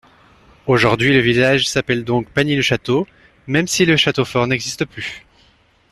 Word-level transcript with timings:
Aujourd'hui, 0.65 1.13
le 1.13 1.19
village 1.19 1.69
s'appelle 1.69 2.03
donc 2.03 2.27
Pagny-le-Château, 2.27 3.05
même 3.45 3.67
si 3.67 3.85
le 3.85 3.97
château 3.97 4.25
fort 4.25 4.47
n'existe 4.47 4.85
plus. 4.85 5.27